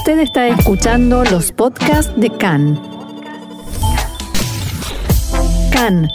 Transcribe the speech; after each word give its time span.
Usted 0.00 0.20
está 0.20 0.48
escuchando 0.48 1.24
los 1.24 1.52
podcasts 1.52 2.18
de 2.18 2.30
CAN. 2.30 2.80
CAN, 5.70 6.08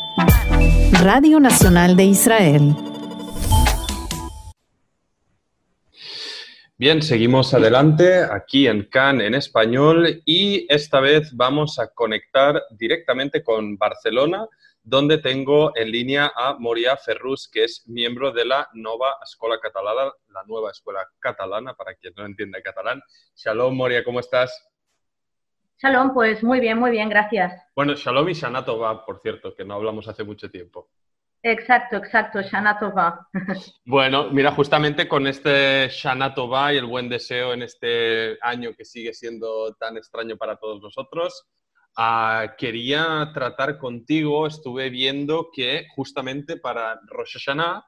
Radio 1.03 1.39
Nacional 1.39 1.95
de 1.95 2.05
Israel. 2.05 2.75
Bien, 6.79 7.03
seguimos 7.03 7.53
adelante 7.53 8.23
aquí 8.23 8.65
en 8.65 8.85
CAN 8.89 9.21
en 9.21 9.35
español 9.35 10.23
y 10.25 10.65
esta 10.67 10.99
vez 10.99 11.29
vamos 11.35 11.77
a 11.77 11.87
conectar 11.89 12.59
directamente 12.71 13.43
con 13.43 13.77
Barcelona 13.77 14.47
donde 14.85 15.17
tengo 15.17 15.75
en 15.75 15.91
línea 15.91 16.31
a 16.35 16.53
Moria 16.59 16.95
Ferrus, 16.95 17.49
que 17.51 17.63
es 17.63 17.83
miembro 17.87 18.31
de 18.31 18.45
la 18.45 18.69
Nova 18.73 19.17
Escuela 19.23 19.59
Catalana, 19.59 20.11
la 20.29 20.43
nueva 20.45 20.69
escuela 20.69 21.07
catalana, 21.19 21.73
para 21.73 21.95
quien 21.95 22.13
no 22.15 22.23
entiende 22.23 22.61
catalán. 22.61 23.01
Shalom, 23.35 23.75
Moria, 23.75 24.03
¿cómo 24.03 24.19
estás? 24.19 24.69
Shalom, 25.81 26.13
pues 26.13 26.43
muy 26.43 26.59
bien, 26.59 26.77
muy 26.77 26.91
bien, 26.91 27.09
gracias. 27.09 27.51
Bueno, 27.75 27.95
Shalom 27.95 28.29
y 28.29 28.33
Shanatova, 28.33 29.03
por 29.03 29.21
cierto, 29.21 29.55
que 29.55 29.65
no 29.65 29.73
hablamos 29.73 30.07
hace 30.07 30.23
mucho 30.23 30.51
tiempo. 30.51 30.87
Exacto, 31.41 31.97
exacto, 31.97 32.41
Shanatova. 32.43 33.27
bueno, 33.85 34.29
mira, 34.29 34.51
justamente 34.51 35.07
con 35.07 35.25
este 35.25 35.87
Shanatova 35.89 36.73
y 36.73 36.77
el 36.77 36.85
buen 36.85 37.09
deseo 37.09 37.53
en 37.53 37.63
este 37.63 38.37
año 38.41 38.73
que 38.77 38.85
sigue 38.85 39.15
siendo 39.15 39.73
tan 39.79 39.97
extraño 39.97 40.37
para 40.37 40.57
todos 40.57 40.79
nosotros, 40.79 41.47
Ah, 41.97 42.55
quería 42.57 43.31
tratar 43.33 43.77
contigo, 43.77 44.47
estuve 44.47 44.89
viendo 44.89 45.49
que 45.53 45.87
justamente 45.95 46.57
para 46.57 46.99
Rosh 47.07 47.37
Hashanah, 47.37 47.85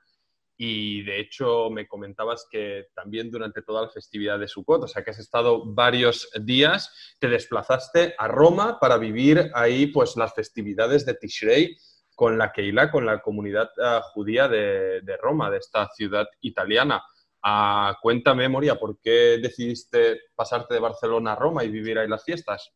y 0.58 1.04
de 1.04 1.20
hecho 1.20 1.70
me 1.70 1.88
comentabas 1.88 2.48
que 2.50 2.88
también 2.96 3.30
durante 3.30 3.62
toda 3.62 3.84
la 3.84 3.90
festividad 3.90 4.40
de 4.40 4.48
Sukkot, 4.48 4.84
o 4.84 4.88
sea 4.88 5.04
que 5.04 5.12
has 5.12 5.20
estado 5.20 5.64
varios 5.66 6.30
días, 6.42 7.16
te 7.20 7.28
desplazaste 7.28 8.16
a 8.18 8.28
Roma 8.28 8.80
para 8.80 8.98
vivir 8.98 9.52
ahí 9.54 9.88
pues 9.88 10.18
las 10.18 10.34
festividades 10.34 11.06
de 11.06 11.14
Tishrei 11.14 11.78
con 12.16 12.38
la 12.38 12.52
Keilah, 12.52 12.90
con 12.90 13.06
la 13.06 13.22
comunidad 13.22 13.70
ah, 13.80 14.02
judía 14.14 14.48
de, 14.48 15.18
Roma, 15.22 15.52
de 15.52 15.58
esta 15.58 15.88
ciudad 15.90 16.26
italiana. 16.42 17.04
Uh, 17.46 17.94
cuéntame, 18.02 18.50
Moria, 18.50 18.76
¿por 18.76 19.00
qué 19.00 19.38
decidiste 19.40 20.22
pasarte 20.36 20.74
de 20.74 20.80
Barcelona 20.80 21.34
a 21.34 21.36
Roma 21.36 21.64
y 21.64 21.70
vivir 21.70 22.00
ahí 22.00 22.08
las 22.08 22.24
fiestas? 22.24 22.74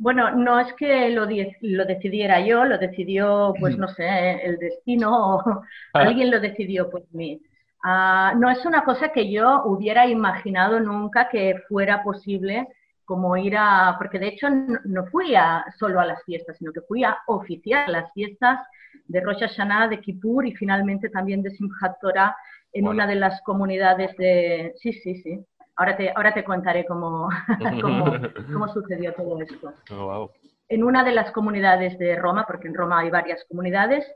Bueno, 0.00 0.30
no 0.30 0.58
es 0.58 0.72
que 0.72 1.10
lo, 1.10 1.26
lo, 1.26 1.84
decidiera 1.84 2.40
yo, 2.40 2.64
lo 2.64 2.78
decidió, 2.78 3.52
pues 3.60 3.76
no 3.76 3.86
sé, 3.86 4.08
el 4.46 4.56
destino 4.56 5.10
o 5.36 5.40
ah. 5.50 5.62
alguien 5.92 6.30
lo 6.30 6.40
decidió 6.40 6.88
por 6.88 7.02
mí. 7.12 7.38
Ah, 7.82 8.32
no 8.34 8.50
es 8.50 8.64
una 8.64 8.82
cosa 8.82 9.10
que 9.10 9.30
yo 9.30 9.62
hubiera 9.64 10.06
imaginado 10.06 10.80
nunca 10.80 11.28
que 11.28 11.62
fuera 11.68 12.02
posible 12.02 12.66
como 13.04 13.36
ir 13.36 13.56
a, 13.58 13.96
porque 13.98 14.18
de 14.18 14.28
hecho 14.28 14.48
no, 14.48 15.04
fui 15.06 15.34
a, 15.34 15.66
solo 15.78 16.00
a 16.00 16.06
las 16.06 16.24
fiestas, 16.24 16.56
sino 16.56 16.72
que 16.72 16.80
fui 16.80 17.04
a 17.04 17.18
oficiar 17.26 17.90
las 17.90 18.10
fiestas 18.14 18.58
de 19.06 19.20
Rosh 19.20 19.40
Hashanah, 19.40 19.88
de 19.88 20.00
Kippur 20.00 20.46
y 20.46 20.54
finalmente 20.54 21.10
también 21.10 21.42
de 21.42 21.50
Simchat 21.50 22.00
Torah 22.00 22.34
en 22.72 22.88
una 22.88 23.06
de 23.06 23.16
las 23.16 23.42
comunidades 23.42 24.16
de... 24.16 24.72
Sí, 24.76 24.94
sí, 24.94 25.16
sí. 25.16 25.44
Ahora 25.80 25.96
te, 25.96 26.10
ahora 26.14 26.34
te 26.34 26.44
contaré 26.44 26.84
cómo, 26.84 27.30
cómo, 28.52 28.68
sucedió 28.68 29.14
todo 29.14 29.40
esto. 29.40 29.72
Oh, 29.92 30.30
en 30.68 30.84
una 30.84 31.02
de 31.02 31.12
las 31.12 31.32
comunidades 31.32 31.98
de 31.98 32.16
Roma, 32.16 32.44
porque 32.46 32.68
en 32.68 32.74
Roma 32.74 33.00
hay 33.00 33.08
varias 33.08 33.46
comunidades, 33.48 34.06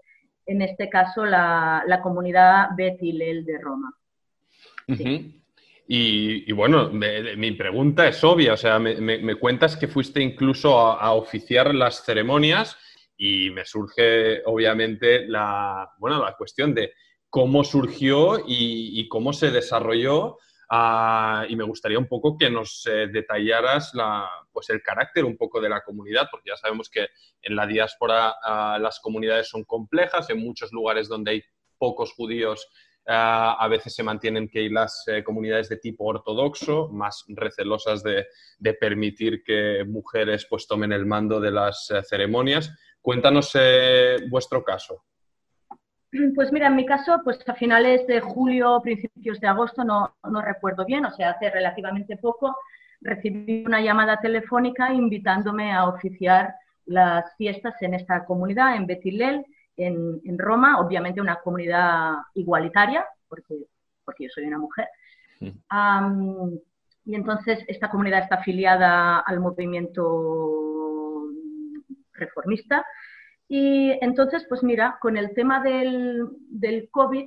en 0.44 0.60
este 0.60 0.90
caso 0.90 1.24
la, 1.24 1.82
la 1.86 2.02
comunidad 2.02 2.68
Betilel 2.76 3.46
de 3.46 3.58
Roma. 3.58 3.94
y, 5.88 6.52
bueno, 6.52 6.90
mi 6.90 7.52
pregunta 7.52 8.08
es 8.08 8.22
obvia, 8.22 8.52
o 8.52 8.58
sea, 8.58 8.78
me, 8.78 8.96
me, 9.00 9.34
cuentas 9.36 9.74
que 9.74 9.88
fuiste 9.88 10.20
incluso 10.20 10.78
a, 10.78 11.14
oficiar 11.14 11.74
las 11.74 12.04
ceremonias 12.04 12.76
y 13.16 13.48
me 13.52 13.64
surge 13.64 14.42
obviamente 14.44 15.26
la, 15.26 15.88
bueno, 15.96 16.22
la 16.22 16.36
cuestión 16.36 16.74
de 16.74 16.92
cómo 17.30 17.64
surgió 17.64 18.40
y, 18.40 19.00
y 19.00 19.08
cómo 19.08 19.32
se 19.32 19.50
desarrolló 19.50 20.36
Ah, 20.76 21.46
y 21.48 21.54
me 21.54 21.62
gustaría 21.62 22.00
un 22.00 22.08
poco 22.08 22.36
que 22.36 22.50
nos 22.50 22.84
eh, 22.88 23.06
detallaras 23.06 23.94
la, 23.94 24.28
pues 24.52 24.70
el 24.70 24.82
carácter 24.82 25.24
un 25.24 25.36
poco 25.36 25.60
de 25.60 25.68
la 25.68 25.82
comunidad, 25.82 26.26
porque 26.28 26.50
ya 26.50 26.56
sabemos 26.56 26.90
que 26.90 27.10
en 27.42 27.54
la 27.54 27.64
diáspora 27.64 28.34
ah, 28.42 28.76
las 28.80 28.98
comunidades 28.98 29.48
son 29.48 29.62
complejas, 29.62 30.28
en 30.30 30.40
muchos 30.40 30.72
lugares 30.72 31.06
donde 31.06 31.30
hay 31.30 31.44
pocos 31.78 32.12
judíos 32.14 32.66
ah, 33.06 33.56
a 33.56 33.68
veces 33.68 33.94
se 33.94 34.02
mantienen 34.02 34.48
que 34.48 34.68
las 34.68 35.04
eh, 35.06 35.22
comunidades 35.22 35.68
de 35.68 35.76
tipo 35.76 36.06
ortodoxo, 36.06 36.88
más 36.88 37.24
recelosas 37.28 38.02
de, 38.02 38.26
de, 38.58 38.74
permitir 38.74 39.44
que 39.44 39.84
mujeres 39.86 40.44
pues 40.50 40.66
tomen 40.66 40.90
el 40.92 41.06
mando 41.06 41.38
de 41.38 41.52
las 41.52 41.88
eh, 41.92 42.02
ceremonias. 42.02 42.68
Cuéntanos 43.00 43.52
vuestro 44.28 44.64
caso. 44.64 45.04
Pues 46.34 46.52
mira, 46.52 46.68
en 46.68 46.76
mi 46.76 46.86
caso, 46.86 47.20
pues 47.24 47.38
a 47.48 47.54
finales 47.54 48.06
de 48.06 48.20
julio, 48.20 48.80
principios 48.82 49.40
de 49.40 49.48
agosto, 49.48 49.82
no, 49.82 50.14
no 50.30 50.42
recuerdo 50.42 50.84
bien, 50.84 51.04
o 51.04 51.10
sea, 51.10 51.30
hace 51.30 51.50
relativamente 51.50 52.16
poco, 52.16 52.56
recibí 53.00 53.64
una 53.66 53.80
llamada 53.80 54.20
telefónica 54.20 54.92
invitándome 54.92 55.72
a 55.72 55.88
oficiar 55.88 56.54
las 56.86 57.34
fiestas 57.36 57.74
en 57.82 57.94
esta 57.94 58.24
comunidad, 58.26 58.76
en 58.76 58.86
Betilel, 58.86 59.44
en, 59.76 60.20
en 60.24 60.38
Roma, 60.38 60.78
obviamente 60.78 61.20
una 61.20 61.40
comunidad 61.40 62.14
igualitaria, 62.34 63.04
porque, 63.28 63.66
porque 64.04 64.24
yo 64.24 64.30
soy 64.30 64.44
una 64.44 64.58
mujer. 64.58 64.86
y 67.06 67.14
entonces 67.14 67.64
esta 67.66 67.90
comunidad 67.90 68.20
está 68.20 68.36
afiliada 68.36 69.18
al 69.18 69.40
movimiento 69.40 71.24
reformista 72.12 72.86
y 73.48 73.92
entonces, 74.00 74.44
pues 74.48 74.62
mira, 74.62 74.98
con 75.00 75.16
el 75.16 75.34
tema 75.34 75.62
del, 75.62 76.28
del 76.48 76.88
COVID, 76.90 77.26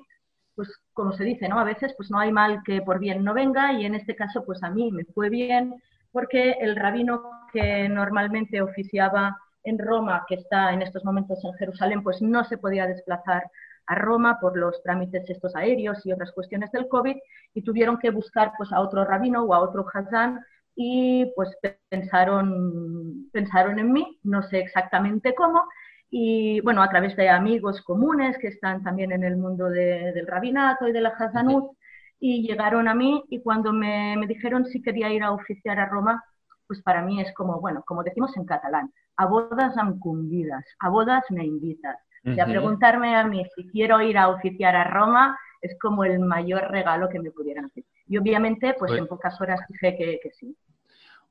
pues 0.55 0.69
como 0.93 1.13
se 1.13 1.23
dice, 1.23 1.47
¿no? 1.47 1.59
A 1.59 1.63
veces 1.63 1.93
pues 1.95 2.09
no 2.09 2.19
hay 2.19 2.31
mal 2.31 2.61
que 2.65 2.81
por 2.81 2.99
bien 2.99 3.23
no 3.23 3.33
venga 3.35 3.73
y 3.73 3.85
en 3.85 3.93
este 3.93 4.15
caso 4.15 4.43
pues 4.43 4.63
a 4.63 4.71
mí 4.71 4.91
me 4.91 5.05
fue 5.05 5.29
bien 5.29 5.75
porque 6.11 6.53
el 6.59 6.75
rabino 6.75 7.21
que 7.53 7.87
normalmente 7.87 8.61
oficiaba 8.61 9.37
en 9.63 9.77
Roma, 9.77 10.25
que 10.27 10.35
está 10.35 10.73
en 10.73 10.81
estos 10.81 11.05
momentos 11.05 11.43
en 11.43 11.53
Jerusalén, 11.53 12.01
pues 12.01 12.21
no 12.21 12.43
se 12.45 12.57
podía 12.57 12.87
desplazar 12.87 13.43
a 13.85 13.95
Roma 13.95 14.39
por 14.39 14.57
los 14.57 14.81
trámites 14.81 15.29
estos 15.29 15.55
aéreos 15.55 16.03
y 16.05 16.11
otras 16.11 16.31
cuestiones 16.31 16.71
del 16.71 16.87
COVID 16.87 17.17
y 17.53 17.61
tuvieron 17.61 17.99
que 17.99 18.09
buscar 18.09 18.53
pues 18.57 18.71
a 18.71 18.81
otro 18.81 19.05
rabino 19.05 19.43
o 19.43 19.53
a 19.53 19.59
otro 19.59 19.85
hazán 19.93 20.39
y 20.75 21.31
pues 21.35 21.49
pensaron, 21.89 23.29
pensaron 23.31 23.77
en 23.79 23.91
mí, 23.91 24.19
no 24.23 24.41
sé 24.43 24.59
exactamente 24.59 25.35
cómo, 25.35 25.63
y 26.09 26.61
bueno, 26.61 26.81
a 26.81 26.89
través 26.89 27.15
de 27.15 27.29
amigos 27.29 27.81
comunes 27.81 28.37
que 28.37 28.47
están 28.47 28.83
también 28.83 29.11
en 29.11 29.23
el 29.23 29.37
mundo 29.37 29.69
del 29.69 30.25
rabinato 30.25 30.87
y 30.87 30.91
de 30.93 31.01
la 31.01 31.09
Hazanut, 31.09 31.71
y 32.19 32.47
llegaron 32.47 32.87
a 32.87 32.95
mí 32.95 33.23
y 33.29 33.41
cuando 33.41 33.71
me, 33.73 34.15
me, 34.17 34.25
dijeron 34.25 34.65
si 34.65 34.81
quería 34.81 35.09
ir 35.09 35.23
a 35.23 35.31
oficiar 35.31 35.79
a 35.79 35.85
Roma, 35.85 36.23
pues 36.65 36.81
para 36.81 37.01
mí 37.01 37.21
es 37.21 37.33
como, 37.33 37.59
bueno, 37.61 37.83
como 37.85 38.03
decimos 38.03 38.35
en 38.37 38.45
catalán, 38.45 38.91
a 39.17 39.25
bodas 39.25 39.73
cumbidas, 39.99 40.65
a 40.79 40.89
bodas 40.89 41.23
me 41.29 41.45
invitas. 41.45 41.97
O 42.25 42.33
sea, 42.33 42.45
preguntarme 42.45 43.15
a 43.15 43.23
mí 43.23 43.45
si 43.55 43.69
quiero 43.69 44.01
ir 44.01 44.17
a 44.17 44.27
oficiar 44.27 44.75
a 44.75 44.83
Roma 44.83 45.39
es 45.61 45.77
como 45.79 46.03
el 46.03 46.19
mayor 46.19 46.69
regalo 46.69 47.07
que 47.07 47.19
me 47.19 47.31
pudieran 47.31 47.65
hacer. 47.65 47.85
Y 48.05 48.17
obviamente, 48.17 48.75
pues 48.77 48.91
en 48.91 49.07
pocas 49.07 49.39
horas 49.39 49.61
dije 49.69 49.95
que, 49.97 50.19
que 50.21 50.31
sí. 50.31 50.55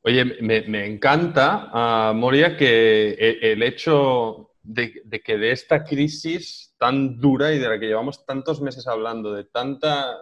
Oye, 0.03 0.25
me, 0.41 0.63
me 0.63 0.87
encanta, 0.87 2.11
uh, 2.11 2.15
Moria, 2.15 2.57
que 2.57 3.11
e, 3.11 3.53
el 3.53 3.63
hecho 3.63 4.53
de, 4.67 5.23
que 5.25 5.39
de 5.39 5.53
esta 5.53 5.85
crisis 5.85 6.75
tan 6.79 7.21
dura 7.21 7.55
y 7.55 7.59
de 7.59 7.69
la 7.69 7.79
que 7.79 7.87
llevamos 7.87 8.27
tantos 8.27 8.61
meses 8.61 8.87
hablando, 8.87 9.33
de 9.33 9.45
tanta, 9.45 10.17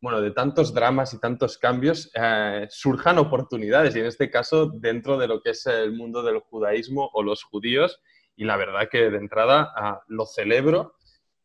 bueno, 0.00 0.20
de 0.20 0.30
tantos 0.30 0.72
dramas 0.72 1.12
y 1.14 1.20
tantos 1.20 1.58
cambios, 1.58 2.10
eh, 2.14 2.66
surjan 2.70 3.18
oportunidades, 3.18 3.94
y 3.94 4.00
en 4.00 4.06
este 4.06 4.30
caso 4.30 4.70
dentro 4.74 5.18
de 5.18 5.28
lo 5.28 5.42
que 5.42 5.50
es 5.50 5.66
el 5.66 5.92
mundo 5.92 6.22
del 6.22 6.40
judaísmo 6.40 7.10
o 7.12 7.22
los 7.22 7.44
judíos, 7.44 8.00
y 8.36 8.44
la 8.44 8.56
verdad 8.56 8.88
que 8.90 9.10
de 9.10 9.18
entrada 9.18 9.72
ah, 9.76 10.00
lo 10.08 10.24
celebro 10.24 10.94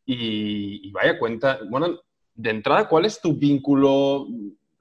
y, 0.06 0.88
y, 0.88 0.92
vaya 0.92 1.18
cuenta, 1.18 1.58
bueno, 1.68 2.00
de 2.34 2.50
entrada, 2.50 2.88
¿cuál 2.88 3.04
es 3.04 3.20
tu 3.20 3.34
vínculo 3.34 4.26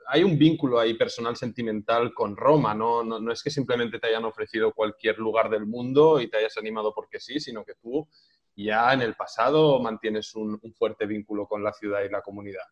hay 0.07 0.23
un 0.23 0.37
vínculo 0.37 0.79
ahí 0.79 0.93
personal, 0.93 1.35
sentimental 1.35 2.13
con 2.13 2.35
Roma, 2.35 2.73
¿no? 2.73 3.03
¿no? 3.03 3.31
es 3.31 3.41
que 3.43 3.49
simplemente 3.49 3.99
te 3.99 4.07
hayan 4.07 4.25
ofrecido 4.25 4.73
cualquier 4.73 5.17
lugar 5.17 5.49
del 5.49 5.65
mundo 5.65 6.19
y 6.19 6.29
te 6.29 6.37
hayas 6.37 6.57
animado 6.57 6.93
porque 6.93 7.19
sí, 7.19 7.39
sino 7.39 7.63
que 7.63 7.75
tú 7.75 8.07
ya 8.55 8.93
en 8.93 9.01
el 9.01 9.15
pasado 9.15 9.79
mantienes 9.79 10.33
un, 10.35 10.59
fuerte 10.77 11.05
vínculo 11.05 11.47
con 11.47 11.63
la 11.63 11.73
ciudad 11.73 12.01
y 12.03 12.09
la 12.09 12.21
comunidad. 12.21 12.63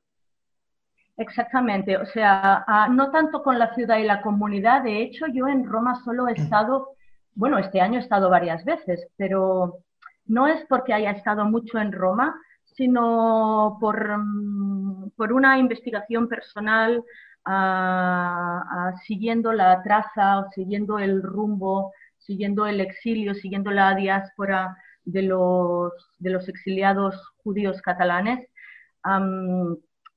Exactamente, 1.18 1.98
o 1.98 2.06
sea, 2.06 2.64
ah, 2.68 2.88
no 2.90 3.12
tanto 3.12 3.44
con 3.44 3.60
la 3.60 3.74
ciudad 3.76 3.98
y 3.98 4.04
la 4.04 4.22
comunidad, 4.22 4.84
de 4.84 5.02
hecho 5.02 5.28
yo 5.28 5.48
en 5.48 5.66
Roma 5.66 6.02
solo 6.04 6.28
he 6.28 6.34
estado, 6.34 6.96
bueno, 7.36 7.60
este 7.60 7.82
año 7.82 8.00
he 8.00 8.02
estado 8.04 8.30
varias 8.30 8.66
veces, 8.66 9.08
pero 9.16 9.84
no 10.26 10.48
es 10.48 10.66
porque 10.68 10.94
haya 10.94 11.12
estado 11.12 11.46
mucho 11.46 11.78
en 11.78 11.92
Roma, 11.92 12.36
sino 12.76 13.78
por, 13.80 14.18
mm, 14.18 15.12
por 15.16 15.34
una 15.34 15.58
investigación 15.58 16.28
personal 16.28 17.04
siguiendo 19.06 19.52
la 19.52 19.82
traza 19.84 20.48
siguiendo 20.52 21.00
el 21.00 21.22
rumbo, 21.22 21.92
siguiendo 22.18 22.66
el 22.68 22.80
exilio, 22.80 23.34
siguiendo 23.34 23.72
la 23.72 23.96
diáspora 23.96 24.78
de 25.04 25.24
los, 25.24 25.92
de 26.20 26.30
los 26.30 26.48
exiliados 26.48 27.16
judíos 27.44 27.82
catalanes 27.82 28.48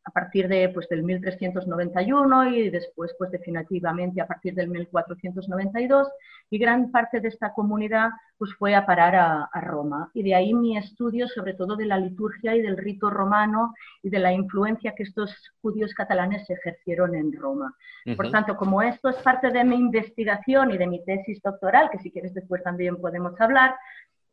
a 0.06 0.10
partir 0.12 0.46
de, 0.46 0.68
pues, 0.68 0.88
del 0.88 1.02
1391 1.02 2.48
y 2.50 2.70
después 2.70 3.12
pues, 3.18 3.30
definitivamente 3.32 4.20
a 4.20 4.26
partir 4.26 4.54
del 4.54 4.68
1492 4.68 6.08
y 6.48 6.58
gran 6.58 6.92
parte 6.92 7.20
de 7.20 7.26
esta 7.26 7.52
comunidad 7.52 8.10
pues, 8.38 8.54
fue 8.54 8.76
a 8.76 8.86
parar 8.86 9.16
a, 9.16 9.60
Roma. 9.60 10.10
Y 10.14 10.22
de 10.22 10.34
ahí 10.34 10.54
mi 10.54 10.76
estudio 10.76 11.26
sobre 11.26 11.54
todo 11.54 11.74
de 11.74 11.86
la 11.86 11.98
liturgia 11.98 12.54
y 12.54 12.62
del 12.62 12.76
rito 12.76 13.10
romano 13.10 13.74
y 14.00 14.10
de 14.10 14.20
la 14.20 14.32
influencia 14.32 14.94
que 14.94 15.02
estos 15.02 15.34
judíos 15.60 15.92
catalanes 15.92 16.48
ejercieron 16.48 17.16
en 17.16 17.32
Roma. 17.32 17.74
Por 18.16 18.30
tanto, 18.30 18.56
como 18.56 18.82
esto 18.82 19.08
es 19.08 19.16
parte 19.16 19.50
de 19.50 19.64
mi 19.64 19.74
investigación 19.74 20.70
y 20.70 20.78
de 20.78 20.86
mi 20.86 21.04
tesis 21.04 21.42
doctoral, 21.42 21.90
que 21.90 21.98
si 21.98 22.12
quieres 22.12 22.32
después 22.32 22.62
también 22.62 22.96
podemos 22.98 23.40
hablar, 23.40 23.74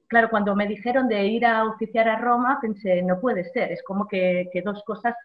claro, 0.05 0.29
cuando 0.29 0.55
me 0.55 0.67
dijeron 0.67 1.07
de 1.07 1.25
ir 1.25 1.43
a 1.47 1.65
oficiar 1.65 2.07
a 2.07 2.19
Roma, 2.19 2.59
pensé, 2.61 3.01
no 3.01 3.19
puede 3.19 3.45
ser, 3.45 3.71
es 3.71 3.81
como 3.81 4.07
que, 4.07 4.49
que 4.53 4.61
dos 4.61 4.83
cosas 4.85 5.15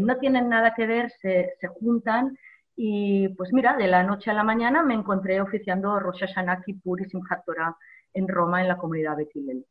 no 0.00 0.18
tienen 0.18 0.48
nada 0.48 0.74
que 0.74 0.86
ver 0.86 1.10
se, 1.10 1.56
juntan 1.80 2.38
y 2.76 3.28
pues 3.30 3.52
mira, 3.52 3.76
de 3.76 3.86
la 3.88 4.02
noche 4.02 4.30
a 4.30 4.34
la 4.34 4.44
mañana 4.44 4.82
me 4.82 4.94
encontré 4.94 5.40
oficiando 5.40 5.98
Rosh 5.98 6.20
Hashanah 6.20 6.62
Kippur 6.62 7.00
y 7.00 7.08
Simchat 7.08 7.44
Torah 7.44 7.76
en 8.12 8.28
Roma, 8.28 8.60
en 8.60 8.68
la 8.68 8.76
comunidad 8.76 9.16
de 9.16 9.28
Chile. 9.28 9.64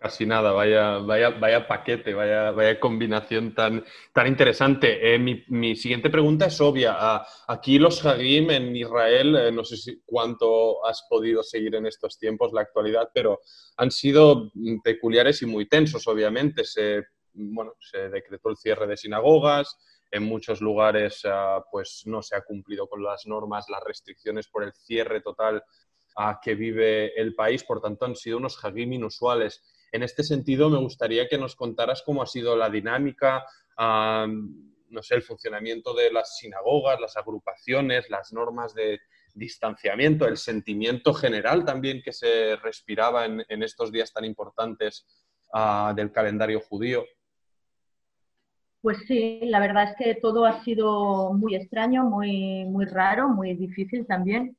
Casi 0.00 0.24
nada, 0.24 0.52
vaya, 0.52 0.98
vaya, 0.98 1.30
vaya 1.30 1.66
paquete, 1.66 2.14
vaya, 2.14 2.52
vaya 2.52 2.78
combinación 2.78 3.52
tan, 3.52 3.84
tan 4.12 4.28
interesante. 4.28 5.14
Eh, 5.14 5.18
mi, 5.18 5.74
siguiente 5.74 6.08
pregunta 6.08 6.46
es 6.46 6.60
obvia. 6.60 6.94
Ah, 6.96 7.26
aquí 7.48 7.80
los 7.80 8.06
Hagim 8.06 8.48
en 8.50 8.76
Israel, 8.76 9.34
eh, 9.34 9.50
no 9.50 9.64
sé 9.64 9.76
si 9.76 10.00
cuánto 10.06 10.86
has 10.86 11.04
podido 11.10 11.42
seguir 11.42 11.74
en 11.74 11.86
estos 11.86 12.16
tiempos 12.16 12.52
la 12.52 12.60
actualidad, 12.60 13.10
pero 13.12 13.40
han 13.76 13.90
sido 13.90 14.52
peculiares 14.84 15.42
y 15.42 15.46
muy 15.46 15.66
tensos, 15.66 16.06
obviamente. 16.06 16.64
Se 16.64 17.02
bueno, 17.38 17.74
se 17.78 18.08
decretó 18.08 18.50
el 18.50 18.56
cierre 18.56 18.86
de 18.86 18.96
sinagogas, 18.96 19.78
en 20.10 20.22
muchos 20.24 20.60
lugares 20.60 21.22
ah, 21.24 21.64
pues 21.70 22.02
no 22.06 22.22
se 22.22 22.36
ha 22.36 22.42
cumplido 22.42 22.88
con 22.88 23.02
las 23.02 23.26
normas, 23.26 23.68
las 23.68 23.82
restricciones 23.84 24.48
por 24.48 24.64
el 24.64 24.72
cierre 24.72 25.20
total 25.20 25.62
que 26.42 26.54
vive 26.54 27.18
el 27.20 27.34
país, 27.34 27.62
por 27.62 27.80
tanto 27.80 28.04
han 28.04 28.16
sido 28.16 28.38
unos 28.38 28.62
hagim 28.64 28.92
inusuales. 28.92 29.62
En 29.92 30.02
este 30.02 30.24
sentido, 30.24 30.68
me 30.68 30.78
gustaría 30.78 31.28
que 31.28 31.38
nos 31.38 31.54
contaras 31.54 32.02
cómo 32.04 32.22
ha 32.22 32.26
sido 32.26 32.56
la 32.56 32.68
dinámica, 32.68 33.44
no 33.78 35.02
sé, 35.02 35.14
el 35.14 35.22
funcionamiento 35.22 35.94
de 35.94 36.10
las 36.10 36.36
sinagogas, 36.36 37.00
las 37.00 37.16
agrupaciones, 37.16 38.10
las 38.10 38.32
normas 38.32 38.74
de 38.74 39.00
distanciamiento, 39.34 40.26
el 40.26 40.36
sentimiento 40.36 41.14
general 41.14 41.64
también 41.64 42.02
que 42.02 42.12
se 42.12 42.56
respiraba 42.56 43.24
en, 43.24 43.62
estos 43.62 43.92
días 43.92 44.12
tan 44.12 44.24
importantes 44.24 45.06
ah, 45.52 45.92
del 45.94 46.10
calendario 46.10 46.60
judío. 46.60 47.04
Pues 48.80 48.98
sí, 49.08 49.40
la 49.42 49.58
verdad 49.58 49.90
es 49.90 49.96
que 49.96 50.14
todo 50.20 50.46
ha 50.46 50.62
sido 50.62 51.32
muy 51.32 51.56
extraño, 51.56 52.04
muy, 52.04 52.64
muy 52.64 52.84
raro, 52.86 53.28
muy 53.28 53.54
difícil 53.54 54.06
también, 54.06 54.56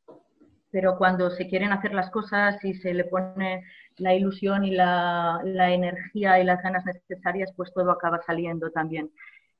pero 0.71 0.97
cuando 0.97 1.29
se 1.31 1.47
quieren 1.47 1.71
hacer 1.71 1.93
las 1.93 2.09
cosas 2.11 2.63
y 2.65 2.73
se 2.75 2.93
le 2.93 3.05
pone 3.05 3.63
la 3.97 4.13
ilusión 4.13 4.65
y 4.65 4.71
la, 4.71 5.41
energía 5.45 6.39
y 6.39 6.43
las 6.43 6.61
ganas 6.61 6.83
necesarias, 6.85 7.51
pues 7.55 7.71
todo 7.73 7.91
acaba 7.91 8.21
saliendo 8.25 8.69
también. 8.71 9.09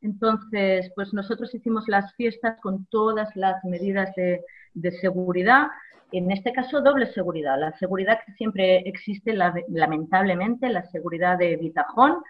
Entonces, 0.01 0.91
pues 0.95 1.13
nosotros 1.13 1.53
hicimos 1.55 1.87
las 1.87 2.13
fiestas 2.15 2.59
con 2.61 2.85
todas 2.87 3.33
las 3.35 3.63
medidas 3.63 4.13
de, 4.15 4.41
de 4.73 4.91
seguridad, 4.99 5.67
en 6.11 6.31
este 6.31 6.51
caso 6.51 6.81
doble 6.81 7.11
seguridad, 7.13 7.57
la 7.59 7.77
seguridad 7.77 8.19
que 8.25 8.33
siempre 8.33 8.77
existe 8.79 9.33
lamentablemente, 9.69 10.69
la 10.69 10.83
seguridad 10.87 11.37
de 11.37 11.55
Bitajón, 11.57 12.17
que 12.17 12.23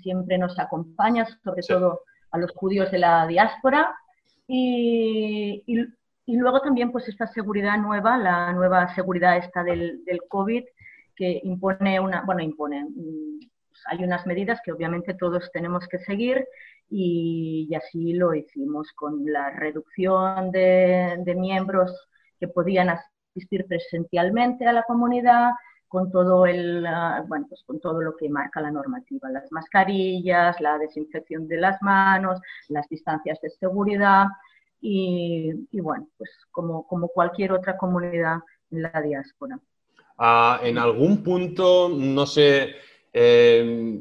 siempre 0.00 0.38
nos 0.38 0.58
acompaña, 0.58 1.26
sobre 1.44 1.62
todo 1.62 2.00
a 2.30 2.38
los 2.38 2.50
judíos 2.52 2.90
de 2.90 2.98
la 2.98 3.26
diáspora. 3.26 3.96
Y, 4.46 5.62
y, 5.66 6.36
luego 6.36 6.60
también 6.60 6.92
pues 6.92 7.08
esta 7.08 7.26
seguridad 7.26 7.78
nueva, 7.78 8.18
la 8.18 8.52
nueva 8.52 8.94
seguridad 8.94 9.36
esta 9.36 9.62
del, 9.62 10.04
del 10.04 10.20
COVID, 10.28 10.64
que 11.14 11.40
impone 11.44 11.98
una, 12.00 12.22
bueno, 12.22 12.42
impone, 12.42 12.86
pues 13.68 13.82
hay 13.86 14.04
unas 14.04 14.26
medidas 14.26 14.60
que 14.64 14.72
obviamente 14.72 15.14
todos 15.14 15.50
tenemos 15.52 15.86
que 15.88 15.98
seguir 16.00 16.46
y, 16.90 17.66
y 17.70 17.74
así 17.74 18.12
lo 18.12 18.34
hicimos 18.34 18.92
con 18.92 19.24
la 19.24 19.50
reducción 19.50 20.50
de, 20.50 21.16
de 21.24 21.34
miembros 21.34 21.92
que 22.38 22.48
podían 22.48 22.90
asistir 22.90 23.66
presencialmente 23.66 24.66
a 24.66 24.72
la 24.72 24.82
comunidad, 24.82 25.52
con 25.88 26.10
todo 26.10 26.46
el 26.46 26.84
ah, 26.86 27.24
bueno 27.26 27.46
pues 27.48 27.62
con 27.64 27.80
todo 27.80 28.00
lo 28.00 28.16
que 28.16 28.28
marca 28.28 28.60
la 28.60 28.70
normativa 28.70 29.30
las 29.30 29.50
mascarillas 29.52 30.60
la 30.60 30.78
desinfección 30.78 31.46
de 31.48 31.58
las 31.58 31.80
manos 31.82 32.40
las 32.68 32.88
distancias 32.88 33.40
de 33.40 33.50
seguridad 33.50 34.26
y, 34.80 35.52
bueno 35.80 36.08
pues 36.16 36.30
como, 36.50 36.86
como 36.86 37.08
cualquier 37.08 37.52
otra 37.52 37.76
comunidad 37.76 38.38
en 38.70 38.82
la 38.82 39.02
diáspora. 39.02 39.58
Ah, 40.18 40.60
en 40.62 40.78
algún 40.78 41.22
punto 41.22 41.88
no 41.88 42.26
sé 42.26 42.74
em, 43.12 44.00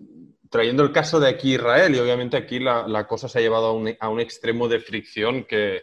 trayendo 0.50 0.84
el 0.84 0.92
caso 0.92 1.20
de 1.20 1.30
aquí 1.30 1.56
Israel 1.56 1.94
y 1.96 2.00
obviamente 2.00 2.38
aquí 2.38 2.60
la, 2.60 2.88
la 2.88 3.08
cosa 3.08 3.28
se 3.28 3.40
ha 3.40 3.42
llevado 3.42 3.68
a 3.68 3.74
un, 3.74 3.94
a 4.00 4.10
un 4.10 4.20
extremo 4.20 4.68
de 4.68 4.80
fricción 4.80 5.44
que 5.46 5.82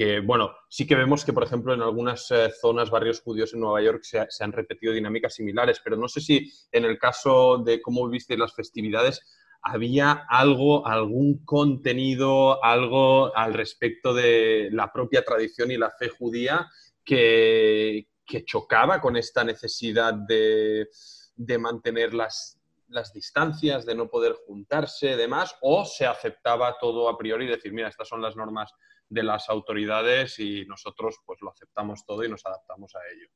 que, 0.00 0.20
bueno, 0.20 0.56
sí 0.70 0.86
que 0.86 0.94
vemos 0.94 1.26
que, 1.26 1.34
por 1.34 1.44
ejemplo, 1.44 1.74
en 1.74 1.82
algunas 1.82 2.30
eh, 2.30 2.50
zonas, 2.58 2.88
barrios 2.88 3.20
judíos 3.20 3.52
en 3.52 3.60
Nueva 3.60 3.82
York 3.82 4.00
se, 4.02 4.42
han 4.42 4.50
repetido 4.50 4.94
dinámicas 4.94 5.34
similares, 5.34 5.78
pero 5.84 5.98
no 5.98 6.08
sé 6.08 6.22
si 6.22 6.50
en 6.72 6.86
el 6.86 6.98
caso 6.98 7.58
de 7.58 7.82
cómo 7.82 8.08
viste 8.08 8.38
las 8.38 8.54
festividades, 8.54 9.20
había 9.60 10.24
algo, 10.26 10.86
algún 10.86 11.44
contenido, 11.44 12.64
algo 12.64 13.36
al 13.36 13.52
respecto 13.52 14.14
de 14.14 14.70
la 14.72 14.90
propia 14.90 15.22
tradición 15.22 15.70
y 15.70 15.76
la 15.76 15.90
fe 15.90 16.08
judía 16.08 16.66
que, 17.04 18.08
que 18.24 18.46
chocaba 18.46 19.02
con 19.02 19.18
esta 19.18 19.44
necesidad 19.44 20.14
de, 20.14 20.88
de 21.36 21.58
mantener 21.58 22.14
las, 22.14 22.58
las 22.90 23.12
distancias, 23.12 23.86
de 23.86 23.94
no 23.94 24.08
poder 24.08 24.34
juntarse, 24.46 25.16
demás, 25.16 25.56
o 25.62 25.84
se 25.84 26.06
aceptaba 26.06 26.76
todo 26.80 27.08
a 27.08 27.16
priori 27.16 27.46
decir, 27.46 27.72
mira, 27.72 27.88
estas 27.88 28.08
son 28.08 28.20
las 28.20 28.36
normas 28.36 28.72
de 29.08 29.22
las 29.22 29.48
autoridades 29.48 30.38
y 30.38 30.64
nosotros 30.66 31.18
pues 31.24 31.40
lo 31.42 31.50
aceptamos 31.50 32.04
todo 32.04 32.24
y 32.24 32.28
nos 32.28 32.44
adaptamos 32.46 32.94
a 32.94 33.00
ello. 33.12 33.28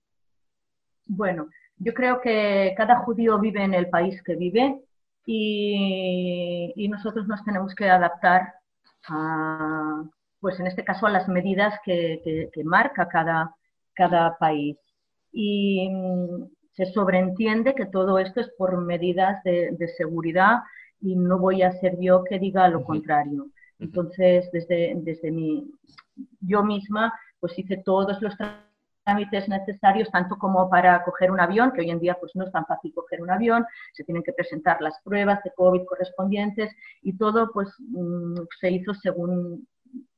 Bueno, 1.07 1.49
yo 1.77 1.93
creo 1.93 2.21
que 2.21 2.75
cada 2.77 3.01
judío 3.01 3.39
vive 3.39 3.63
en 3.63 3.75
el 3.75 3.89
país 3.91 4.23
que 4.23 4.37
vive 4.37 4.81
y, 5.27 6.89
nosotros 6.89 7.27
nos 7.27 7.45
tenemos 7.45 7.75
que 7.75 7.91
adaptar 7.91 8.55
a, 9.09 10.05
pues 10.39 10.61
en 10.61 10.67
este 10.67 10.85
caso 10.85 11.07
a 11.07 11.11
las 11.11 11.29
medidas 11.29 11.79
que, 11.85 12.51
marca 12.65 13.09
cada, 13.09 13.55
cada 13.95 14.37
país. 14.39 14.77
Y 15.33 15.89
se 16.75 16.87
sobreentiende 16.87 17.75
que 17.75 17.87
todo 17.87 18.19
esto 18.19 18.41
es 18.41 18.51
por 18.59 18.81
medidas 18.81 19.43
de, 19.45 19.89
seguridad 19.97 20.59
y 21.01 21.15
no 21.17 21.39
voy 21.39 21.63
a 21.63 21.73
ser 21.73 21.99
yo 22.01 22.25
que 22.25 22.39
diga 22.39 22.69
lo 22.69 22.85
contrario. 22.85 23.47
Entonces, 23.79 24.51
desde, 24.53 24.95
desde 24.97 25.31
mi, 25.31 25.71
yo 26.41 26.63
misma, 26.65 27.13
pues 27.41 27.59
hice 27.59 27.77
todos 27.85 28.21
los 28.21 28.35
trámites 29.05 29.49
necesarios, 29.49 30.11
tanto 30.11 30.37
como 30.37 30.69
para 30.69 31.05
coger 31.05 31.31
un 31.31 31.41
avión, 31.41 31.73
que 31.73 31.83
hoy 31.83 31.91
en 31.91 32.01
día 32.01 32.17
pues 32.19 32.33
no 32.35 32.45
es 32.45 32.53
tan 32.53 32.67
fácil 32.67 32.93
coger 32.95 33.23
un 33.23 33.31
avión, 33.31 33.65
se 33.93 34.05
tienen 34.05 34.23
que 34.23 34.33
presentar 34.33 34.81
las 34.81 35.01
pruebas 35.03 35.43
de 35.45 35.53
COVID 35.55 35.85
correspondientes 35.85 36.75
y 37.03 37.17
todo 37.17 37.51
pues 37.53 37.69
mm, 37.79 38.35
se 38.61 38.71
hizo 38.71 38.95
según, 38.95 39.69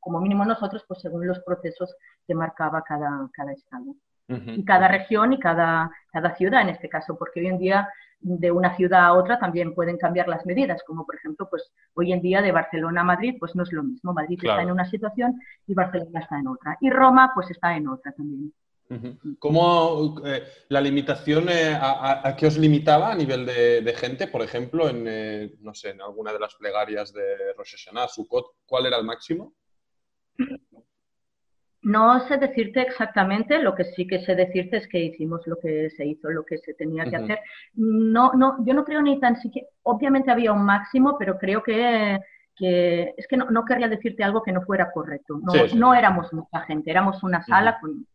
como 0.00 0.20
mínimo 0.20 0.44
nosotros, 0.44 0.84
pues 0.88 1.00
según 1.00 1.26
los 1.26 1.40
procesos 1.40 1.94
que 2.26 2.34
marcaba 2.34 2.82
cada, 2.82 3.28
cada 3.32 3.52
estado. 3.52 3.94
Y 4.28 4.64
cada 4.64 4.88
región 4.88 5.32
y 5.32 5.38
cada, 5.38 5.90
cada 6.10 6.34
ciudad 6.34 6.62
en 6.62 6.70
este 6.70 6.88
caso, 6.88 7.16
porque 7.16 7.40
hoy 7.40 7.46
en 7.46 7.58
día 7.58 7.88
de 8.20 8.50
una 8.50 8.74
ciudad 8.76 9.04
a 9.04 9.12
otra 9.12 9.38
también 9.38 9.74
pueden 9.74 9.98
cambiar 9.98 10.26
las 10.26 10.44
medidas, 10.46 10.82
como 10.84 11.06
por 11.06 11.14
ejemplo, 11.14 11.48
pues 11.48 11.70
hoy 11.94 12.12
en 12.12 12.20
día 12.20 12.42
de 12.42 12.50
Barcelona 12.50 13.02
a 13.02 13.04
Madrid, 13.04 13.36
pues 13.38 13.54
no 13.54 13.62
es 13.62 13.72
lo 13.72 13.84
mismo. 13.84 14.12
Madrid 14.12 14.38
está 14.42 14.62
en 14.62 14.72
una 14.72 14.88
situación 14.90 15.40
y 15.66 15.74
Barcelona 15.74 16.20
está 16.20 16.38
en 16.38 16.48
otra. 16.48 16.76
Y 16.80 16.90
Roma, 16.90 17.30
pues 17.34 17.50
está 17.50 17.76
en 17.76 17.88
otra 17.88 18.12
también. 18.12 18.52
¿Cómo 19.40 20.22
eh, 20.24 20.44
la 20.68 20.80
limitación, 20.80 21.48
eh, 21.48 21.76
a, 21.80 22.34
qué 22.38 22.46
os 22.46 22.56
limitaba 22.56 23.10
a 23.10 23.16
nivel 23.16 23.44
de, 23.44 23.94
gente? 23.96 24.28
Por 24.28 24.42
ejemplo, 24.42 24.88
en, 24.88 25.06
eh, 25.08 25.54
no 25.60 25.74
sé, 25.74 25.90
en 25.90 26.00
alguna 26.00 26.32
de 26.32 26.38
las 26.38 26.54
plegarias 26.54 27.12
de 27.12 27.52
Rosh 27.56 27.72
Hashanah, 27.72 28.08
Sukkot, 28.08 28.46
¿cuál 28.64 28.86
era 28.86 28.96
el 28.98 29.04
máximo? 29.04 29.54
No 31.86 32.18
sé 32.26 32.36
decirte 32.38 32.80
exactamente, 32.80 33.60
lo 33.60 33.76
que 33.76 33.84
sí 33.84 34.08
que 34.08 34.18
sé 34.18 34.34
decirte 34.34 34.78
es 34.78 34.88
que 34.88 34.98
hicimos 34.98 35.46
lo 35.46 35.56
que 35.60 35.88
se 35.90 36.04
hizo, 36.04 36.28
lo 36.30 36.44
que 36.44 36.58
se 36.58 36.74
tenía 36.74 37.04
que 37.04 37.14
hacer. 37.14 37.38
No, 37.74 38.32
no, 38.32 38.56
yo 38.66 38.74
no 38.74 38.84
creo 38.84 39.02
ni 39.02 39.20
tan 39.20 39.36
siquiera, 39.36 39.68
obviamente 39.84 40.32
había 40.32 40.52
un 40.52 40.64
máximo, 40.64 41.16
pero 41.16 41.38
creo 41.38 41.62
que, 41.62 42.18
que 42.56 43.14
es 43.16 43.26
que 43.28 43.36
no, 43.36 43.64
querría 43.64 43.88
decirte 43.88 44.24
algo 44.24 44.42
que 44.42 44.52
no 44.52 44.62
fuera 44.62 44.90
correcto. 44.90 45.40
No, 45.74 45.94
éramos 45.94 46.32
mucha 46.32 46.60
gente, 46.62 46.90
éramos 46.90 47.22
una 47.22 47.44
sala 47.44 47.78
con, 47.80 48.06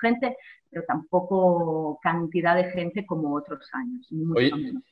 gente, 0.00 0.36
pero 0.70 0.84
tampoco 0.86 1.98
cantidad 2.02 2.54
de 2.54 2.70
gente 2.70 3.06
como 3.06 3.34
otros 3.34 3.68
años. 3.72 4.06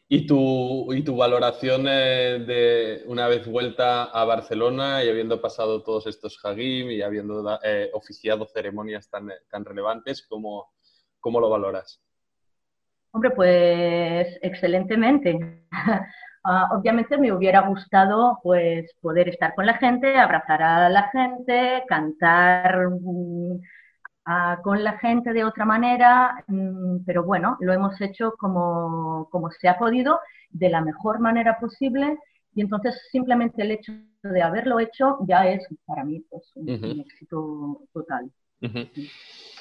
¿y, 0.09 0.27
tu, 0.27 0.93
¿Y 0.93 1.03
tu 1.03 1.17
valoración 1.17 1.87
eh, 1.89 2.45
de 2.45 3.05
una 3.07 3.29
vez 3.29 3.47
vuelta 3.47 4.05
a 4.05 4.25
Barcelona 4.25 5.05
y 5.05 5.11
habiendo 5.11 5.41
pasado 5.41 5.83
todos 5.83 6.07
estos 6.07 6.43
Hagim 6.45 6.91
y 6.91 7.03
habiendo 7.03 7.59
eh, 7.63 7.91
oficiado 7.93 8.47
ceremonias 8.47 9.09
tan, 9.11 9.31
tan 9.51 9.65
relevantes, 9.65 10.27
¿cómo, 10.27 10.73
¿cómo 11.21 11.39
lo 11.39 11.51
valoras? 11.51 12.01
Hombre, 13.13 13.31
pues 13.31 14.39
excelentemente. 14.43 15.39
Ah, 16.49 16.69
obviamente 16.71 17.19
me 17.19 17.33
hubiera 17.33 17.63
gustado 17.63 18.39
pues 18.41 18.95
poder 19.01 19.29
estar 19.29 19.53
con 19.57 19.67
la 19.67 19.79
gente, 19.79 20.17
abrazar 20.17 20.63
a 20.63 20.89
la 20.89 21.09
gente, 21.11 21.83
cantar 21.89 22.89
mm, 22.89 23.61
ah, 24.27 24.61
con 24.63 24.85
la 24.85 24.97
gente 24.99 25.33
de 25.33 25.43
otra 25.43 25.65
manera, 25.65 26.45
mm, 26.47 26.99
pero 27.05 27.25
bueno, 27.25 27.57
lo 27.59 27.73
hemos 27.73 28.01
hecho 28.01 28.35
como, 28.39 29.29
como 29.33 29.51
se 29.51 29.69
ha 29.69 29.77
podido, 29.77 30.21
de 30.51 30.71
la 30.71 30.83
mejor 30.83 31.19
manera 31.19 31.59
posible, 31.59 32.17
y 32.55 32.61
entonces 32.61 32.97
simplemente 33.11 33.63
el 33.63 33.73
hecho 33.73 33.93
de 34.23 34.41
haberlo 34.41 34.79
hecho 34.79 35.19
ya 35.27 35.49
es 35.49 35.67
para 35.85 36.05
mí 36.05 36.25
pues, 36.31 36.53
un, 36.55 37.01
éxito 37.01 37.83
total. 37.93 38.31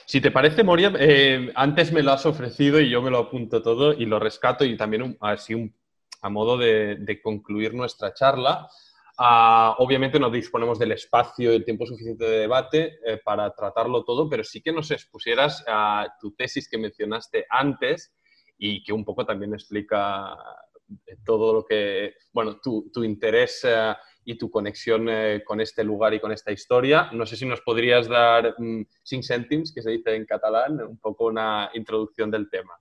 Si 0.05 0.21
te 0.21 0.29
parece, 0.29 0.63
Moria, 0.63 0.93
eh, 0.99 1.51
antes 1.55 1.91
me 1.91 2.03
lo 2.03 2.11
has 2.11 2.27
ofrecido 2.27 2.79
y 2.79 2.91
yo 2.91 3.01
me 3.01 3.09
lo 3.09 3.17
apunto 3.17 3.63
todo 3.63 3.91
y 3.91 4.05
lo 4.05 4.19
rescato 4.19 4.63
y 4.63 4.77
también 4.77 5.17
así 5.19 5.55
un 5.55 5.73
a 6.25 6.29
modo 6.29 6.57
de, 6.57 7.19
concluir 7.21 7.75
nuestra 7.75 8.11
charla. 8.11 8.67
Ah, 9.15 9.75
obviamente 9.77 10.19
no 10.19 10.31
disponemos 10.31 10.79
del 10.79 10.93
espacio 10.93 11.53
y 11.53 11.55
el 11.55 11.63
tiempo 11.63 11.85
suficiente 11.85 12.25
de 12.25 12.39
debate 12.39 12.97
eh, 13.05 13.19
para 13.23 13.53
tratarlo 13.53 14.03
todo, 14.03 14.27
pero 14.27 14.43
sí 14.43 14.59
que 14.59 14.71
nos 14.71 14.89
expusieras 14.89 15.63
a 15.67 16.07
tu 16.19 16.31
tesis 16.31 16.67
que 16.67 16.79
mencionaste 16.79 17.45
antes 17.47 18.11
y 18.57 18.83
que 18.83 18.91
un 18.91 19.05
poco 19.05 19.23
también 19.23 19.53
explica 19.53 20.35
todo 21.23 21.53
lo 21.53 21.63
que, 21.63 22.15
bueno, 22.33 22.59
tu, 22.59 23.03
interés 23.03 23.61
eh, 23.63 23.93
y 24.23 24.35
tu 24.35 24.49
conexión 24.49 25.07
eh, 25.07 25.43
con 25.45 25.61
este 25.61 25.83
lugar 25.83 26.15
y 26.15 26.19
con 26.19 26.31
esta 26.31 26.51
historia. 26.51 27.11
No 27.13 27.27
sé 27.27 27.37
si 27.37 27.45
nos 27.45 27.61
podrías 27.61 28.07
dar 28.07 28.55
mm, 28.57 28.81
sin 29.03 29.21
céntims, 29.21 29.71
que 29.71 29.83
se 29.83 29.91
dice 29.91 30.15
en 30.15 30.25
catalán, 30.25 30.81
un 30.81 30.97
poco 30.97 31.27
una 31.27 31.69
introducción 31.75 32.31
del 32.31 32.49
tema. 32.49 32.73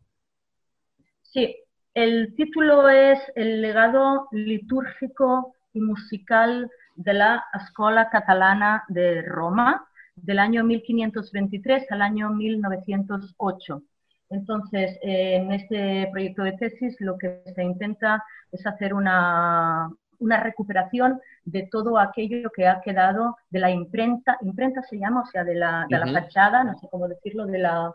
Sí, 1.21 1.55
el 1.95 2.35
título 2.35 2.89
es 2.89 3.21
El 3.37 3.63
legado 3.63 4.29
litúrgico 4.33 5.55
y 5.73 5.81
musical 5.81 6.71
de 6.97 7.15
la 7.15 7.45
Escuela 7.55 8.11
Catalana 8.11 8.85
de 8.89 9.23
Roma, 9.23 9.87
del 10.17 10.41
año 10.41 10.65
1523 10.65 11.91
al 11.91 12.03
año 12.03 12.31
1908. 12.31 13.83
Entonces, 14.31 14.99
en 15.03 15.53
este 15.53 16.09
proyecto 16.11 16.43
de 16.43 16.53
tesis 16.53 16.97
lo 17.01 17.17
que 17.17 17.43
se 17.55 17.63
intenta 17.63 18.25
es 18.51 18.67
hacer 18.67 18.93
una, 18.93 19.91
recuperación 20.21 21.21
de 21.45 21.69
todo 21.71 21.99
aquello 21.99 22.51
que 22.51 22.67
ha 22.67 22.81
quedado 22.81 23.37
de 23.51 23.59
la 23.61 23.71
imprenta, 23.71 24.39
imprenta 24.41 24.83
se 24.83 24.99
llama, 24.99 25.23
o 25.23 25.27
sea, 25.27 25.45
de 25.45 25.55
la, 25.55 25.87
fachada, 26.13 26.65
no 26.65 26.77
sé 26.79 26.89
cómo 26.91 27.07
decirlo, 27.07 27.47
de 27.47 27.59
la, 27.59 27.93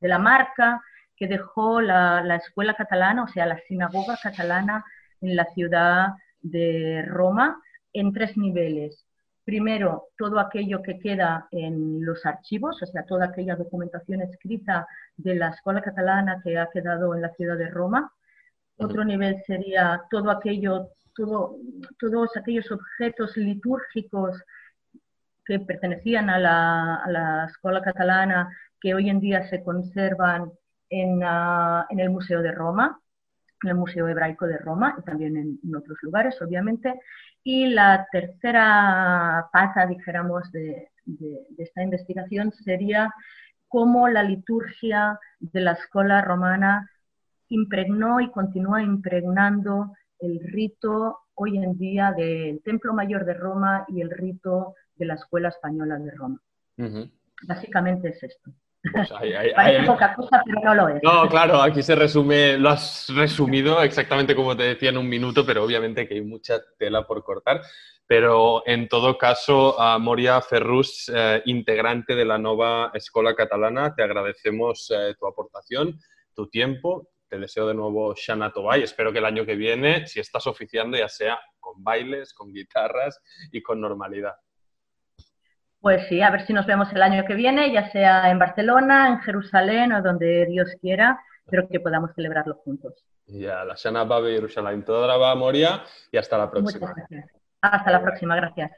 de 0.00 0.08
la 0.08 0.18
marca, 0.18 0.82
que 1.22 1.28
dejó 1.28 1.80
la, 1.80 2.34
escuela 2.34 2.74
catalana, 2.74 3.22
o 3.22 3.28
sea, 3.28 3.46
la 3.46 3.60
sinagoga 3.68 4.18
catalana 4.20 4.84
en 5.20 5.36
la 5.36 5.44
ciudad 5.54 6.08
de 6.40 7.04
Roma, 7.06 7.62
en 7.92 8.12
tres 8.12 8.36
niveles. 8.36 9.06
Primero, 9.44 10.08
todo 10.18 10.40
aquello 10.40 10.82
que 10.82 10.98
queda 10.98 11.46
en 11.52 12.04
los 12.04 12.26
archivos, 12.26 12.82
o 12.82 12.86
sea, 12.86 13.04
toda 13.04 13.26
aquella 13.26 13.54
documentación 13.54 14.20
escrita 14.22 14.84
de 15.16 15.36
la 15.36 15.50
escuela 15.50 15.80
catalana 15.80 16.40
que 16.42 16.58
ha 16.58 16.68
quedado 16.70 17.14
en 17.14 17.22
la 17.22 17.30
ciudad 17.34 17.56
de 17.56 17.70
Roma. 17.70 18.12
Otro 18.78 19.04
nivel 19.04 19.40
sería 19.46 20.02
todo 20.10 20.28
aquello, 20.28 20.88
todo, 21.14 21.54
todos 22.00 22.36
aquellos 22.36 22.68
objetos 22.72 23.36
litúrgicos 23.36 24.42
que 25.44 25.60
pertenecían 25.60 26.30
a 26.30 26.40
la, 26.40 26.96
a 26.96 27.08
la 27.08 27.44
escuela 27.44 27.80
catalana 27.80 28.48
que 28.80 28.92
hoy 28.92 29.08
en 29.08 29.20
día 29.20 29.48
se 29.48 29.62
conservan 29.62 30.50
en, 30.92 31.98
el 31.98 32.10
Museo 32.10 32.42
de 32.42 32.52
Roma, 32.52 33.00
en 33.62 33.70
el 33.70 33.76
Museo 33.76 34.08
Hebraico 34.08 34.46
de 34.46 34.58
Roma 34.58 34.94
y 34.98 35.02
también 35.02 35.36
en, 35.36 35.74
otros 35.74 35.98
lugares, 36.02 36.40
obviamente. 36.42 37.00
Y 37.42 37.66
la 37.68 38.06
tercera 38.12 39.48
pata, 39.52 39.86
dijéramos, 39.86 40.52
de, 40.52 40.90
esta 41.56 41.82
investigación 41.82 42.52
sería 42.52 43.12
cómo 43.68 44.08
la 44.08 44.22
liturgia 44.22 45.18
de 45.40 45.60
la 45.60 45.72
escuela 45.72 46.20
romana 46.20 46.90
impregnó 47.48 48.20
y 48.20 48.30
continúa 48.30 48.82
impregnando 48.82 49.94
el 50.18 50.40
rito 50.40 51.20
hoy 51.34 51.56
en 51.56 51.78
día 51.78 52.12
del 52.12 52.62
Templo 52.62 52.92
Mayor 52.92 53.24
de 53.24 53.34
Roma 53.34 53.86
y 53.88 54.02
el 54.02 54.10
rito 54.10 54.74
de 54.96 55.06
la 55.06 55.14
Escuela 55.14 55.48
Española 55.48 55.98
de 55.98 56.10
Roma. 56.10 56.40
Básicamente 57.48 58.10
es 58.10 58.22
esto. 58.22 58.52
Pues 58.90 59.10
Parece 59.54 59.86
poca 59.86 60.14
cosa, 60.14 60.42
pero 60.44 60.60
no 60.64 60.74
lo 60.74 60.88
es. 60.88 61.02
No, 61.02 61.28
claro, 61.28 61.62
aquí 61.62 61.82
se 61.82 61.94
resume, 61.94 62.58
lo 62.58 62.70
has 62.70 63.08
resumido 63.14 63.80
exactamente 63.82 64.34
como 64.34 64.56
te 64.56 64.64
decía 64.64 64.90
en 64.90 64.98
un 64.98 65.08
minuto, 65.08 65.46
pero 65.46 65.62
obviamente 65.62 66.08
que 66.08 66.14
hay 66.14 66.22
mucha 66.22 66.60
tela 66.78 67.06
por 67.06 67.22
cortar. 67.22 67.62
Pero 68.06 68.62
en 68.66 68.88
todo 68.88 69.16
caso, 69.16 69.80
a 69.80 69.98
Moria 69.98 70.40
Ferrus, 70.42 71.10
eh, 71.14 71.42
integrante 71.46 72.14
de 72.14 72.24
la 72.24 72.38
nueva 72.38 72.90
Escuela 72.92 73.34
Catalana, 73.34 73.94
te 73.94 74.02
agradecemos 74.02 74.90
eh, 74.90 75.14
tu 75.18 75.26
aportación, 75.26 75.98
tu 76.34 76.48
tiempo. 76.48 77.08
Te 77.28 77.38
deseo 77.38 77.68
de 77.68 77.74
nuevo 77.74 78.14
Shana 78.14 78.52
Tobay. 78.52 78.82
Espero 78.82 79.12
que 79.12 79.20
el 79.20 79.24
año 79.24 79.46
que 79.46 79.54
viene, 79.54 80.06
si 80.08 80.20
estás 80.20 80.46
oficiando, 80.46 80.98
ya 80.98 81.08
sea 81.08 81.38
con 81.60 81.82
bailes, 81.82 82.34
con 82.34 82.52
guitarras 82.52 83.22
y 83.52 83.62
con 83.62 83.80
normalidad. 83.80 84.34
Pues 85.82 86.06
sí, 86.08 86.22
a 86.22 86.30
ver 86.30 86.46
si 86.46 86.52
nos 86.52 86.64
vemos 86.64 86.92
el 86.92 87.02
año 87.02 87.24
que 87.24 87.34
viene, 87.34 87.72
ya 87.72 87.90
sea 87.90 88.30
en 88.30 88.38
Barcelona, 88.38 89.08
en 89.08 89.18
Jerusalén 89.18 89.92
o 89.92 90.00
donde 90.00 90.46
Dios 90.46 90.70
quiera, 90.80 91.20
pero 91.50 91.68
que 91.68 91.80
podamos 91.80 92.12
celebrarlo 92.14 92.54
juntos. 92.64 93.04
Ya, 93.26 93.64
la 93.64 93.74
Shana 93.74 94.04
Babe 94.04 94.32
Jerusalén. 94.32 94.84
Toda 94.84 95.08
la 95.08 95.16
va 95.16 95.34
Moria 95.34 95.82
y 96.12 96.16
hasta 96.16 96.38
la 96.38 96.48
próxima. 96.48 96.94
Hasta 97.60 97.90
la 97.90 98.00
próxima, 98.00 98.36
gracias. 98.36 98.70